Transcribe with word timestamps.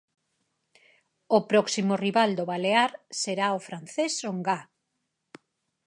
O 1.37 1.39
próximo 1.51 1.93
rival 2.05 2.29
do 2.37 2.45
balear 2.51 2.91
será 3.21 3.47
o 3.57 3.63
francés 3.67 4.11
Songá. 4.21 4.59